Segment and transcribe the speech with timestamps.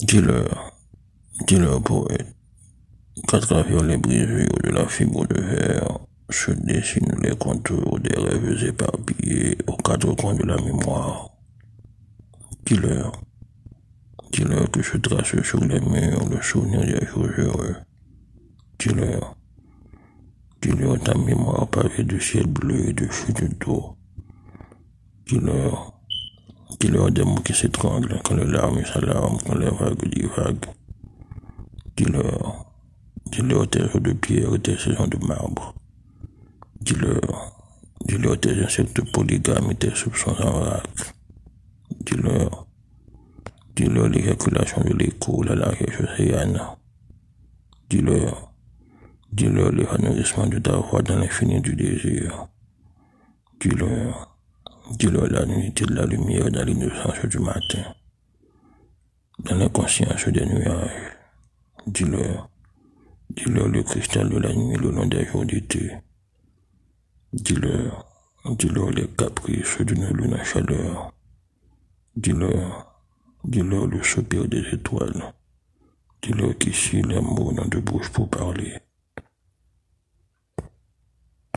[0.00, 0.78] Dis-leur,
[1.48, 2.36] dis-leur poète,
[3.26, 5.98] qu'à travers les brisures de la fibre de verre
[6.30, 11.30] se dessinent les contours des rêves éparpillés aux quatre coins de la mémoire?
[12.64, 13.10] Dis-leur,
[14.30, 17.76] dis-leur que se trace sur les murs le souvenir des jours heureux.
[18.78, 19.36] Dis-leur,
[20.62, 23.96] dis-leur ta mémoire pavée de ciel bleu et de chutes d'eau.
[25.26, 25.97] Dis-leur,
[26.80, 30.66] Dis-leur des mots qui s'étranglent quand les larmes s'alarment, quand les vagues divaguent.
[31.96, 32.66] Dis-leur,
[33.26, 35.74] dis-leur tes de pierre et tes saisons de marbre.
[36.80, 37.52] Dis-leur,
[38.06, 40.86] dis-leur tes insectes polygames et tes soupçons en vrac.
[42.06, 42.68] Dis-leur,
[43.74, 46.60] dis-leur l'éjaculation de l'écho, la largesse océane.
[47.90, 48.52] Dis-leur,
[49.32, 52.46] dis-leur l'évanouissement de ta voix dans l'infini du désir.
[53.60, 54.37] Dis-leur,
[54.90, 57.94] Dis-leur la nuit de la lumière dans l'innocence du matin,
[59.40, 61.12] dans l'inconscience des nuages.
[61.86, 62.48] Dis-leur,
[63.28, 65.92] dis-leur le cristal de la nuit le long des jours d'été.
[67.34, 68.06] Dis-leur,
[68.46, 71.12] dis-leur les caprices d'une lune à chaleur.
[72.16, 73.02] Dis-leur,
[73.44, 75.34] dis-leur le soupir des étoiles.
[76.22, 78.78] Dis-leur qu'ici les mots n'ont de bouche pour parler.